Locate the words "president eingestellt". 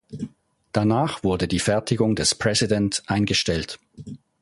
2.33-3.77